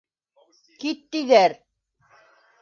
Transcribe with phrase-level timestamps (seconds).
[0.83, 1.55] Кит тиҙәр!